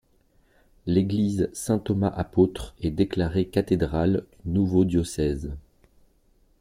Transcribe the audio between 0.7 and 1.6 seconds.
L'église